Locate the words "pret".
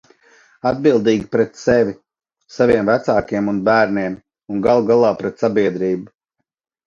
1.33-1.59, 5.21-5.45